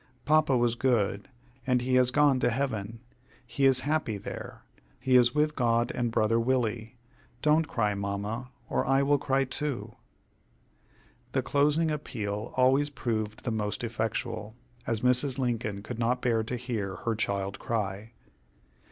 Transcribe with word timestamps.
Papa 0.25 0.57
was 0.57 0.73
good, 0.73 1.29
and 1.67 1.83
he 1.83 1.93
has 1.93 2.09
gone 2.09 2.39
to 2.39 2.49
heaven. 2.49 3.01
He 3.45 3.67
is 3.67 3.81
happy 3.81 4.17
there. 4.17 4.63
He 4.99 5.15
is 5.15 5.35
with 5.35 5.55
God 5.55 5.91
and 5.91 6.09
brother 6.09 6.39
Willie. 6.39 6.97
Don't 7.43 7.67
cry, 7.67 7.93
Mamma, 7.93 8.49
or 8.67 8.83
I 8.83 9.03
will 9.03 9.19
cry 9.19 9.43
too." 9.43 9.93
The 11.33 11.43
closing 11.43 11.91
appeal 11.91 12.51
always 12.57 12.89
proved 12.89 13.43
the 13.43 13.51
most 13.51 13.83
effectual, 13.83 14.55
as 14.87 15.01
Mrs. 15.01 15.37
Lincoln 15.37 15.83
could 15.83 15.99
not 15.99 16.19
bear 16.23 16.41
to 16.45 16.55
hear 16.55 16.95
her 17.05 17.13
child 17.13 17.59
cry. 17.59 18.13